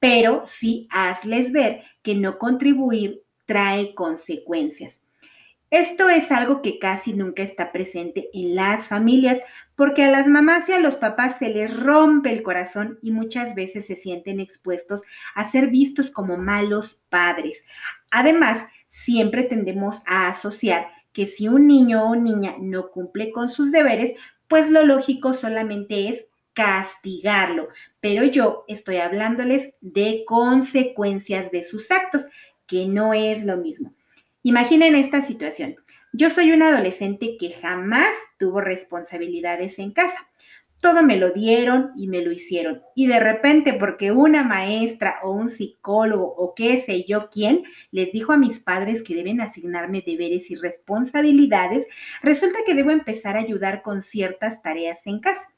[0.00, 5.00] pero sí hazles ver que no contribuir trae consecuencias.
[5.70, 9.40] Esto es algo que casi nunca está presente en las familias,
[9.74, 13.54] porque a las mamás y a los papás se les rompe el corazón y muchas
[13.54, 15.02] veces se sienten expuestos
[15.34, 17.64] a ser vistos como malos padres.
[18.10, 23.72] Además, siempre tendemos a asociar que si un niño o niña no cumple con sus
[23.72, 24.12] deberes,
[24.46, 27.68] pues lo lógico solamente es castigarlo.
[28.00, 32.26] Pero yo estoy hablándoles de consecuencias de sus actos,
[32.68, 33.92] que no es lo mismo.
[34.44, 35.74] Imaginen esta situación.
[36.12, 40.28] Yo soy un adolescente que jamás tuvo responsabilidades en casa.
[40.80, 42.82] Todo me lo dieron y me lo hicieron.
[42.94, 48.12] Y de repente, porque una maestra o un psicólogo o qué sé yo quién les
[48.12, 51.84] dijo a mis padres que deben asignarme deberes y responsabilidades,
[52.22, 55.48] resulta que debo empezar a ayudar con ciertas tareas en casa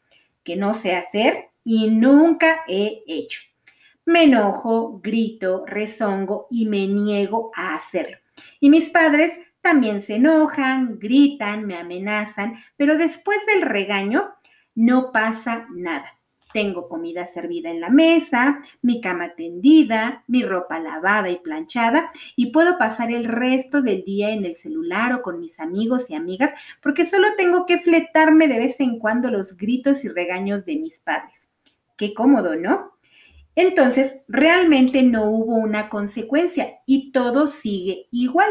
[0.42, 3.42] que no sé hacer y nunca he hecho.
[4.11, 8.16] Me enojo, grito, rezongo y me niego a hacerlo.
[8.59, 14.35] Y mis padres también se enojan, gritan, me amenazan, pero después del regaño
[14.75, 16.18] no pasa nada.
[16.53, 22.46] Tengo comida servida en la mesa, mi cama tendida, mi ropa lavada y planchada y
[22.46, 26.51] puedo pasar el resto del día en el celular o con mis amigos y amigas
[26.83, 30.99] porque solo tengo que fletarme de vez en cuando los gritos y regaños de mis
[30.99, 31.49] padres.
[31.96, 32.99] Qué cómodo, ¿no?
[33.55, 38.51] Entonces, realmente no hubo una consecuencia y todo sigue igual.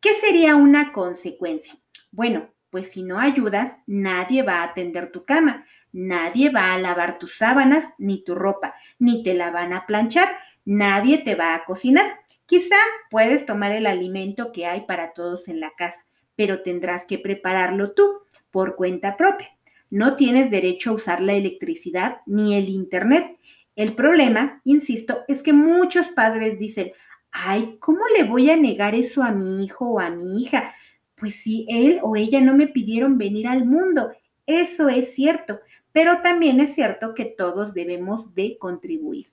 [0.00, 1.78] ¿Qué sería una consecuencia?
[2.10, 7.18] Bueno, pues si no ayudas, nadie va a atender tu cama, nadie va a lavar
[7.18, 10.28] tus sábanas ni tu ropa, ni te la van a planchar,
[10.64, 12.20] nadie te va a cocinar.
[12.46, 12.76] Quizá
[13.10, 16.04] puedes tomar el alimento que hay para todos en la casa,
[16.36, 19.48] pero tendrás que prepararlo tú por cuenta propia.
[19.90, 23.38] No tienes derecho a usar la electricidad ni el Internet
[23.76, 26.92] el problema, insisto, es que muchos padres dicen,
[27.32, 30.74] ay, ¿cómo le voy a negar eso a mi hijo o a mi hija?
[31.14, 34.10] Pues si él o ella no me pidieron venir al mundo,
[34.46, 35.60] eso es cierto,
[35.92, 39.32] pero también es cierto que todos debemos de contribuir.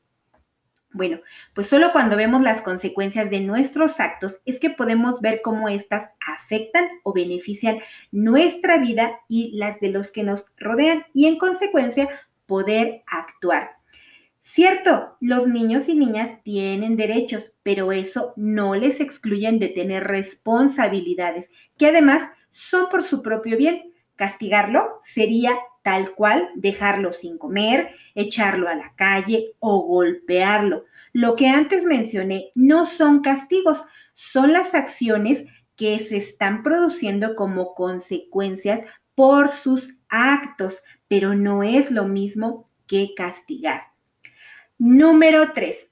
[0.93, 1.19] Bueno,
[1.53, 6.09] pues solo cuando vemos las consecuencias de nuestros actos es que podemos ver cómo éstas
[6.25, 7.79] afectan o benefician
[8.11, 12.09] nuestra vida y las de los que nos rodean y en consecuencia
[12.47, 13.76] poder actuar.
[14.49, 21.51] Cierto, los niños y niñas tienen derechos, pero eso no les excluyen de tener responsabilidades,
[21.77, 23.91] que además son por su propio bien.
[24.15, 25.51] Castigarlo sería
[25.83, 30.85] tal cual dejarlo sin comer, echarlo a la calle o golpearlo.
[31.11, 33.83] Lo que antes mencioné no son castigos,
[34.13, 35.43] son las acciones
[35.75, 38.79] que se están produciendo como consecuencias
[39.13, 43.96] por sus actos, pero no es lo mismo que castigar.
[44.79, 45.89] Número 3.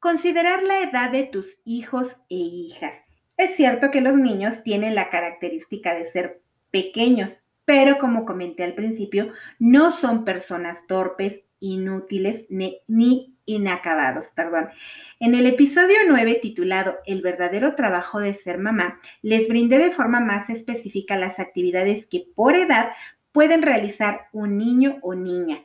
[0.00, 2.94] Considerar la edad de tus hijos e hijas.
[3.38, 8.74] Es cierto que los niños tienen la característica de ser pequeños, pero como comenté al
[8.74, 14.68] principio, no son personas torpes, inútiles ni, inacabados, perdón.
[15.20, 20.20] En el episodio 9 titulado El verdadero trabajo de ser mamá, les brindé de forma
[20.20, 22.90] más específica las actividades que por edad
[23.32, 25.62] pueden realizar un niño o niña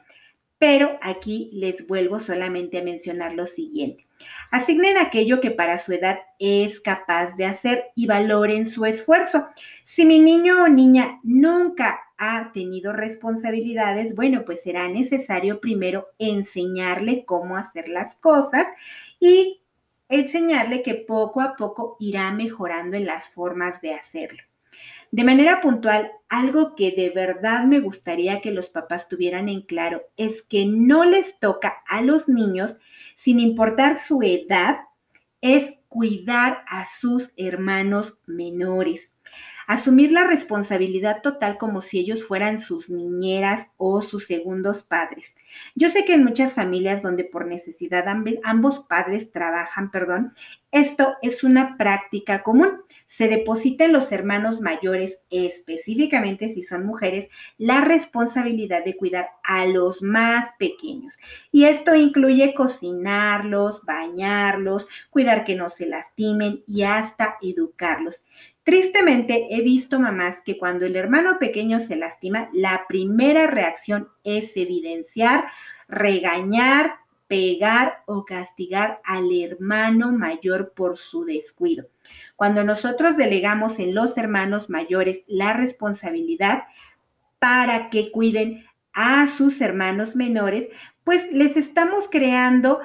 [0.64, 4.08] pero aquí les vuelvo solamente a mencionar lo siguiente.
[4.50, 9.46] Asignen aquello que para su edad es capaz de hacer y valoren su esfuerzo.
[9.84, 17.26] Si mi niño o niña nunca ha tenido responsabilidades, bueno, pues será necesario primero enseñarle
[17.26, 18.66] cómo hacer las cosas
[19.20, 19.66] y
[20.08, 24.42] enseñarle que poco a poco irá mejorando en las formas de hacerlo.
[25.14, 30.02] De manera puntual, algo que de verdad me gustaría que los papás tuvieran en claro
[30.18, 32.78] es que no les toca a los niños,
[33.16, 34.78] sin importar su edad,
[35.40, 39.12] es cuidar a sus hermanos menores.
[39.68, 45.36] Asumir la responsabilidad total como si ellos fueran sus niñeras o sus segundos padres.
[45.76, 48.06] Yo sé que en muchas familias donde por necesidad
[48.44, 50.34] ambos padres trabajan, perdón,
[50.74, 52.82] esto es una práctica común.
[53.06, 59.68] Se deposita en los hermanos mayores, específicamente si son mujeres, la responsabilidad de cuidar a
[59.68, 61.16] los más pequeños.
[61.52, 68.24] Y esto incluye cocinarlos, bañarlos, cuidar que no se lastimen y hasta educarlos.
[68.64, 74.56] Tristemente, he visto mamás que cuando el hermano pequeño se lastima, la primera reacción es
[74.56, 75.46] evidenciar,
[75.90, 76.96] regañar,
[77.28, 81.88] pegar o castigar al hermano mayor por su descuido.
[82.36, 86.64] Cuando nosotros delegamos en los hermanos mayores la responsabilidad
[87.40, 90.70] para que cuiden a sus hermanos menores,
[91.04, 92.80] pues les estamos creando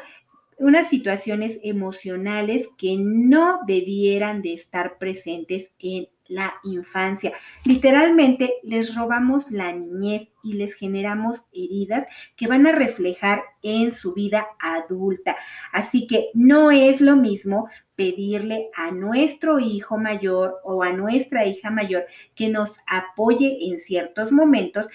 [0.58, 7.32] unas situaciones emocionales que no debieran de estar presentes en la infancia.
[7.64, 12.06] Literalmente les robamos la niñez y les generamos heridas
[12.36, 15.36] que van a reflejar en su vida adulta.
[15.72, 21.70] Así que no es lo mismo pedirle a nuestro hijo mayor o a nuestra hija
[21.70, 24.86] mayor que nos apoye en ciertos momentos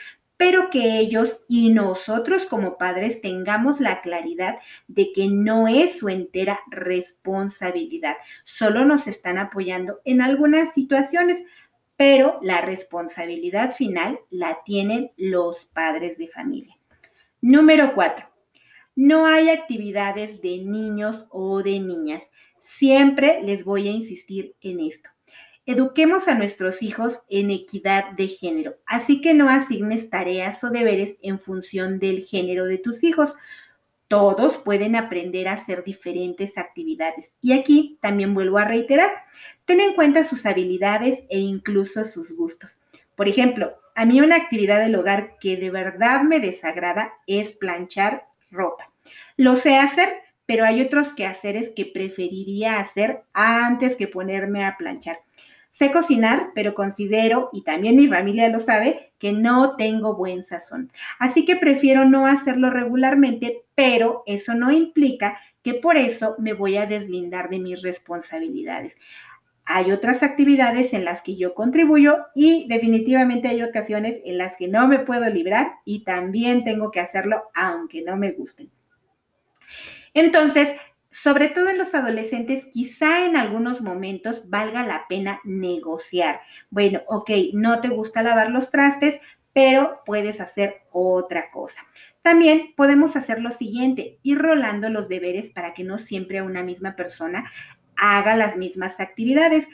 [0.44, 4.58] pero que ellos y nosotros como padres tengamos la claridad
[4.89, 8.18] de que no es su entera responsabilidad.
[8.44, 11.41] Solo nos están apoyando en algunas situaciones,
[11.96, 16.78] pero la responsabilidad final la tienen los padres de familia.
[17.39, 18.30] Número cuatro,
[18.98, 22.22] no hay actividades de niños o de niñas.
[22.60, 25.10] Siempre les voy a insistir en esto.
[25.66, 31.16] Eduquemos a nuestros hijos en equidad de género, así que no asignes tareas o deberes
[31.22, 33.36] en función del género de tus hijos.
[34.09, 37.32] Todos pueden aprender a hacer diferentes actividades.
[37.41, 39.09] Y aquí también vuelvo a reiterar,
[39.64, 42.78] ten en cuenta sus habilidades e incluso sus gustos.
[43.16, 48.28] Por ejemplo, a mí una actividad del hogar que de verdad me desagrada es planchar
[48.51, 48.91] ropa.
[49.38, 50.09] Lo sé hacer,
[50.45, 55.20] pero hay otros quehaceres que preferiría hacer antes que ponerme a planchar.
[55.74, 60.91] Sé cocinar, pero considero, y también mi familia lo sabe, que no tengo buen sazón.
[61.17, 66.78] Así que prefiero no hacerlo regularmente, pero eso no implica que por eso me voy
[66.78, 68.97] a deslindar de mis responsabilidades.
[69.65, 74.67] Hay otras actividades en las que yo contribuyo y definitivamente hay ocasiones en las que
[74.67, 78.69] no me puedo librar y también tengo que hacerlo aunque no me gusten.
[80.13, 80.69] Entonces,
[81.14, 86.41] sobre todo en los adolescentes, quizá en algunos momentos valga la pena negociar.
[86.72, 89.20] Bueno, ok, no te gusta lavar los trastes,
[89.53, 91.82] pero puedes hacer otra cosa.
[92.24, 96.95] También podemos hacer lo siguiente, ir rolando los deberes para que no siempre una misma
[96.95, 97.51] persona
[97.95, 99.68] haga las mismas actividades.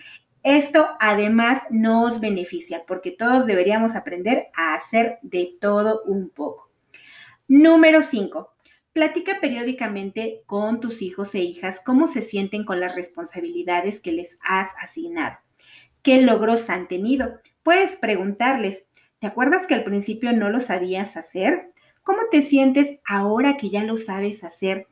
[0.43, 6.69] Esto además nos beneficia porque todos deberíamos aprender a hacer de todo un poco.
[7.47, 8.58] Número 5.
[8.99, 14.37] Platica periódicamente con tus hijos e hijas cómo se sienten con las responsabilidades que les
[14.41, 15.37] has asignado.
[16.01, 17.39] ¿Qué logros han tenido?
[17.63, 18.83] Puedes preguntarles,
[19.19, 21.71] ¿te acuerdas que al principio no lo sabías hacer?
[22.03, 24.87] ¿Cómo te sientes ahora que ya lo sabes hacer?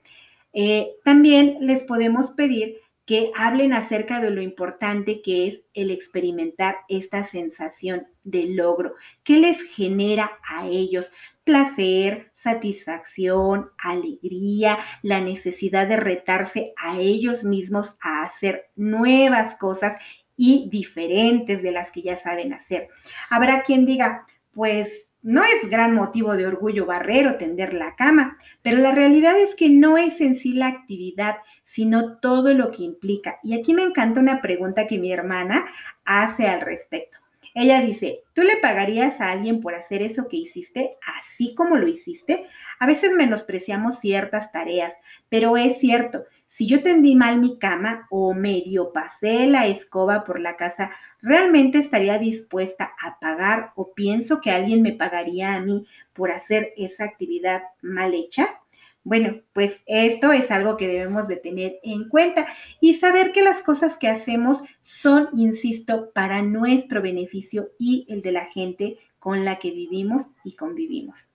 [0.53, 6.77] Eh, también les podemos pedir que hablen acerca de lo importante que es el experimentar
[6.87, 8.95] esta sensación de logro.
[9.23, 11.11] ¿Qué les genera a ellos?
[11.47, 19.95] Placer, satisfacción, alegría, la necesidad de retarse a ellos mismos a hacer nuevas cosas
[20.35, 22.89] y diferentes de las que ya saben hacer.
[23.29, 28.37] Habrá quien diga, pues no es gran motivo de orgullo barrer o tender la cama,
[28.61, 32.83] pero la realidad es que no es en sí la actividad, sino todo lo que
[32.83, 33.39] implica.
[33.41, 35.65] Y aquí me encanta una pregunta que mi hermana
[36.05, 37.17] hace al respecto.
[37.59, 41.87] Ella dice, ¿tú le pagarías a alguien por hacer eso que hiciste así como lo
[41.87, 42.45] hiciste?
[42.77, 44.93] A veces menospreciamos ciertas tareas,
[45.27, 50.39] pero es cierto, si yo tendí mal mi cama o medio pasé la escoba por
[50.39, 55.87] la casa, ¿realmente estaría dispuesta a pagar o pienso que alguien me pagaría a mí
[56.13, 58.61] por hacer esa actividad mal hecha?
[59.07, 62.45] Bueno, pues esto es algo que debemos de tener en cuenta
[62.81, 68.33] y saber que las cosas que hacemos son, insisto, para nuestro beneficio y el de
[68.33, 71.29] la gente con la que vivimos y convivimos.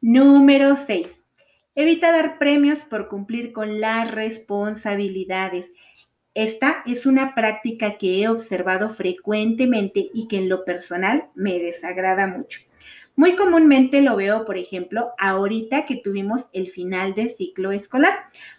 [0.00, 1.20] Número 6.
[1.74, 5.72] Evita dar premios por cumplir con las responsabilidades.
[6.34, 12.28] Esta es una práctica que he observado frecuentemente y que en lo personal me desagrada
[12.28, 12.60] mucho.
[13.20, 18.14] Muy comúnmente lo veo, por ejemplo, ahorita que tuvimos el final de ciclo escolar,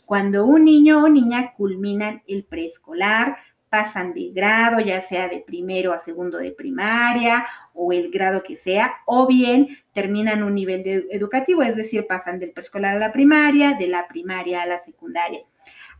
[0.05, 3.38] cuando un niño o niña culminan el preescolar,
[3.70, 7.43] pasan de grado, ya sea de primero a segundo de primaria
[7.74, 12.51] o el grado que sea, o bien terminan un nivel educativo, es decir, pasan del
[12.51, 15.39] preescolar a la primaria, de la primaria a la secundaria.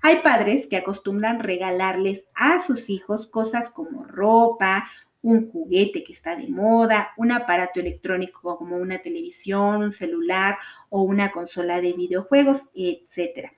[0.04, 4.88] Hay padres que acostumbran regalarles a sus hijos cosas como ropa,
[5.22, 10.58] un juguete que está de moda, un aparato electrónico como una televisión, un celular
[10.90, 13.52] o una consola de videojuegos, etc.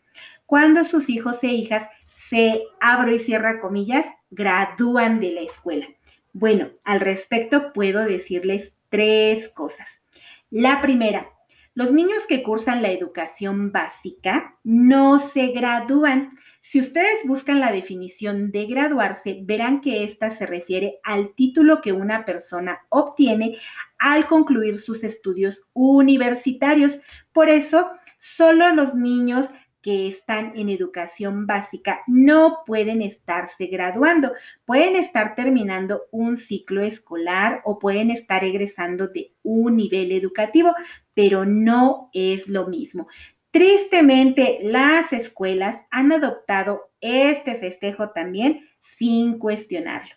[0.45, 5.87] Cuando sus hijos e hijas se, abro y cierra comillas, gradúan de la escuela.
[6.33, 10.01] Bueno, al respecto puedo decirles tres cosas.
[10.49, 11.32] La primera,
[11.75, 16.29] los niños que cursan la educación básica no se gradúan.
[16.61, 21.91] Si ustedes buscan la definición de graduarse, verán que esta se refiere al título que
[21.91, 23.57] una persona obtiene
[23.97, 26.99] al concluir sus estudios universitarios.
[27.31, 29.49] Por eso, solo los niños
[29.83, 34.31] que están en educación básica no pueden estarse graduando,
[34.63, 40.73] pueden estar terminando un ciclo escolar o pueden estar egresando de un nivel educativo,
[41.13, 43.07] pero no es lo mismo.
[43.51, 50.15] Tristemente, las escuelas han adoptado este festejo también sin cuestionarlo.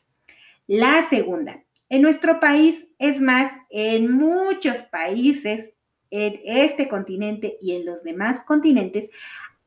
[0.66, 5.70] La segunda, en nuestro país, es más, en muchos países,
[6.10, 9.10] en este continente y en los demás continentes,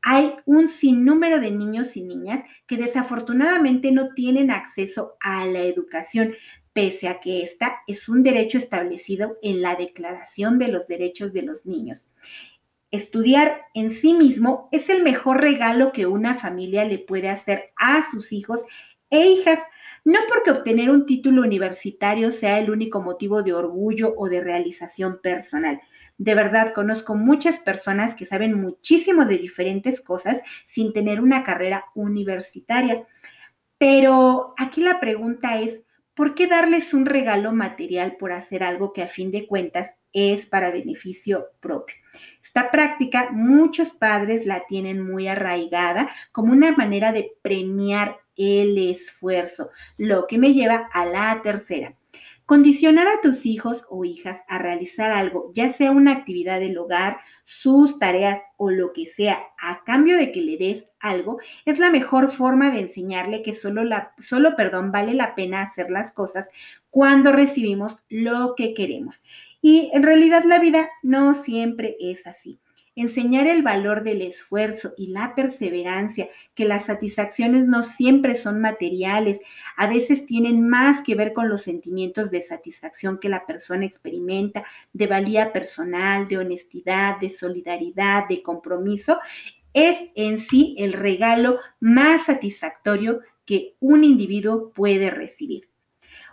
[0.02, 6.34] hay un sinnúmero de niños y niñas que desafortunadamente no tienen acceso a la educación,
[6.72, 11.42] pese a que esta es un derecho establecido en la Declaración de los Derechos de
[11.42, 12.06] los Niños.
[12.90, 18.02] Estudiar en sí mismo es el mejor regalo que una familia le puede hacer a
[18.10, 18.60] sus hijos
[19.10, 19.58] e hijas,
[20.04, 25.20] no porque obtener un título universitario sea el único motivo de orgullo o de realización
[25.20, 25.80] personal,
[26.20, 31.86] de verdad, conozco muchas personas que saben muchísimo de diferentes cosas sin tener una carrera
[31.94, 33.06] universitaria.
[33.78, 35.80] Pero aquí la pregunta es,
[36.14, 40.46] ¿por qué darles un regalo material por hacer algo que a fin de cuentas es
[40.46, 41.96] para beneficio propio?
[42.42, 49.70] Esta práctica muchos padres la tienen muy arraigada como una manera de premiar el esfuerzo,
[49.96, 51.94] lo que me lleva a la tercera.
[52.50, 57.18] Condicionar a tus hijos o hijas a realizar algo, ya sea una actividad del hogar,
[57.44, 61.90] sus tareas o lo que sea, a cambio de que le des algo, es la
[61.90, 66.48] mejor forma de enseñarle que solo, la, solo perdón, vale la pena hacer las cosas
[66.90, 69.22] cuando recibimos lo que queremos.
[69.62, 72.58] Y en realidad la vida no siempre es así
[72.96, 79.40] enseñar el valor del esfuerzo y la perseverancia, que las satisfacciones no siempre son materiales,
[79.76, 84.64] a veces tienen más que ver con los sentimientos de satisfacción que la persona experimenta,
[84.92, 89.18] de valía personal, de honestidad, de solidaridad, de compromiso,
[89.72, 95.69] es en sí el regalo más satisfactorio que un individuo puede recibir.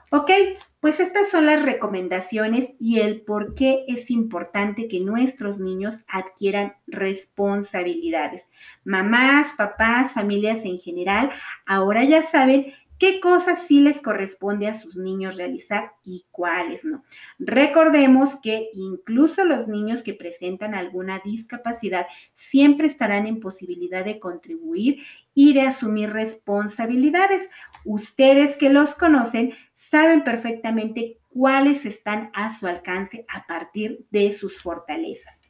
[0.10, 0.32] Ok,
[0.80, 6.76] pues estas son las recomendaciones y el por qué es importante que nuestros niños adquieran
[6.88, 8.44] responsabilidades.
[8.86, 11.32] Mamás, papás, familias en general,
[11.66, 17.04] ahora ya saben qué cosas sí les corresponde a sus niños realizar y cuáles no.
[17.38, 25.04] Recordemos que incluso los niños que presentan alguna discapacidad siempre estarán en posibilidad de contribuir
[25.40, 27.48] y de asumir responsabilidades.
[27.86, 34.60] Ustedes que los conocen saben perfectamente cuáles están a su alcance a partir de sus
[34.60, 35.44] fortalezas.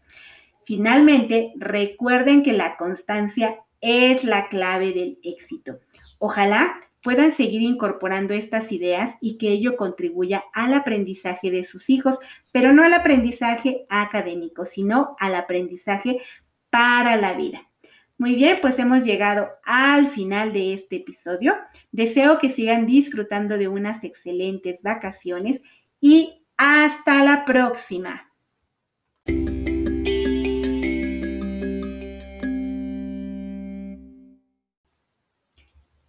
[0.65, 5.79] Finalmente, recuerden que la constancia es la clave del éxito.
[6.19, 12.19] Ojalá puedan seguir incorporando estas ideas y que ello contribuya al aprendizaje de sus hijos,
[12.51, 16.21] pero no al aprendizaje académico, sino al aprendizaje
[16.69, 17.69] para la vida.
[18.19, 21.55] Muy bien, pues hemos llegado al final de este episodio.
[21.91, 25.61] Deseo que sigan disfrutando de unas excelentes vacaciones
[26.01, 28.33] y hasta la próxima.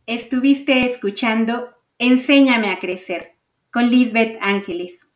[0.06, 3.34] Estuviste escuchando Enséñame a crecer
[3.70, 5.07] con Lisbeth Ángeles.